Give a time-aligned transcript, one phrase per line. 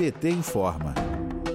[0.00, 0.94] PT informa.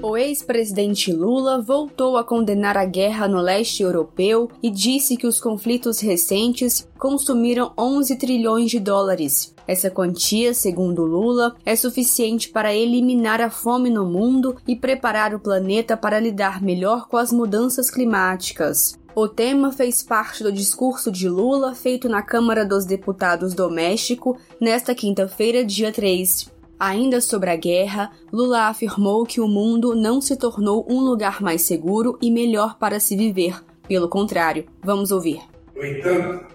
[0.03, 5.39] O ex-presidente Lula voltou a condenar a guerra no leste europeu e disse que os
[5.39, 9.51] conflitos recentes consumiram 11 trilhões de dólares.
[9.67, 15.39] Essa quantia, segundo Lula, é suficiente para eliminar a fome no mundo e preparar o
[15.39, 18.95] planeta para lidar melhor com as mudanças climáticas.
[19.15, 24.37] O tema fez parte do discurso de Lula feito na Câmara dos Deputados do México
[24.59, 26.53] nesta quinta-feira, dia 3.
[26.79, 31.61] Ainda sobre a guerra, Lula afirmou que o mundo não se tornou um lugar mais
[31.61, 33.63] seguro e melhor para se viver.
[33.87, 35.41] Pelo contrário, vamos ouvir.
[35.73, 36.53] No entanto,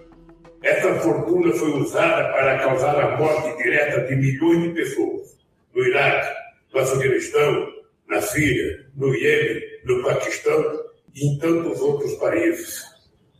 [0.61, 5.37] essa fortuna foi usada para causar a morte direta de milhões de pessoas
[5.73, 6.35] no Iraque,
[6.71, 7.67] no Afeganistão,
[8.07, 10.83] na Síria, no Iêmen, no Paquistão
[11.15, 12.83] e em tantos outros países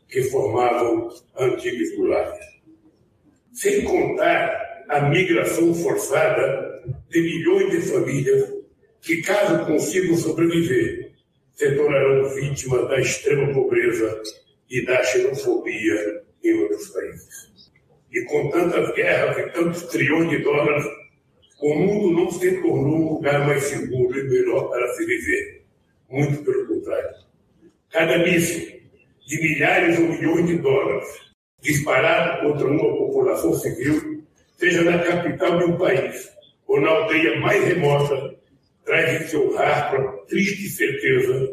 [0.10, 2.46] que formavam antigos gulags.
[3.54, 8.54] Sem contar a migração forçada de milhões de famílias
[9.02, 11.14] que, caso consigam sobreviver,
[11.54, 14.22] se tornarão vítimas da extrema pobreza
[14.70, 17.52] e da xenofobia em outros países.
[18.12, 20.86] E com tantas guerras e tantos trilhões de dólares,
[21.62, 25.64] o mundo não se tornou um lugar mais seguro e melhor para se viver.
[26.10, 27.16] Muito pelo contrário.
[27.90, 28.82] Cada míssil
[29.26, 31.08] de milhares ou milhões de dólares
[31.62, 34.21] disparado contra uma população civil,
[34.62, 36.32] seja na capital de um país
[36.68, 38.36] ou na aldeia mais remota,
[38.86, 41.50] traz em seu rastro a triste certeza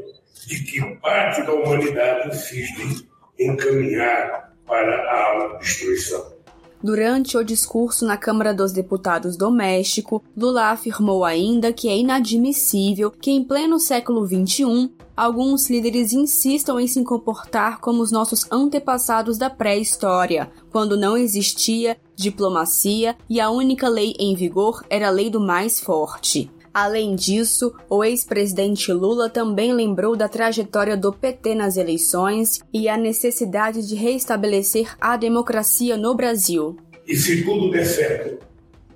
[0.46, 6.37] de que parte da humanidade insiste em caminhar para a autodestruição.
[6.82, 13.10] Durante o discurso na Câmara dos Deputados do México, Lula afirmou ainda que é inadmissível
[13.10, 19.36] que, em pleno século XXI, alguns líderes insistam em se comportar como os nossos antepassados
[19.36, 25.28] da pré-história, quando não existia diplomacia e a única lei em vigor era a lei
[25.28, 26.48] do mais forte.
[26.72, 32.96] Além disso, o ex-presidente Lula também lembrou da trajetória do PT nas eleições e a
[32.96, 36.76] necessidade de reestabelecer a democracia no Brasil.
[37.06, 38.38] E se tudo der certo,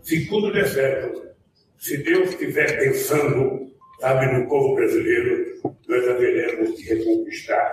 [0.02, 1.22] se tudo der certo,
[1.78, 7.72] se Deus estiver pensando, sabe, no povo brasileiro, nós haveremos de reconquistar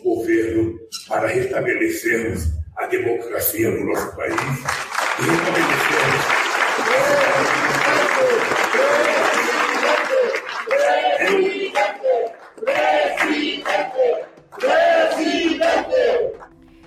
[0.00, 0.78] o governo
[1.08, 2.44] para restabelecermos
[2.76, 6.41] a democracia no nosso país e restabelecermos